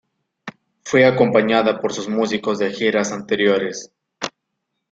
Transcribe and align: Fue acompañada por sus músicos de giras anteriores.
Fue 0.83 1.05
acompañada 1.05 1.79
por 1.79 1.93
sus 1.93 2.09
músicos 2.09 2.57
de 2.57 2.71
giras 2.71 3.11
anteriores. 3.11 3.91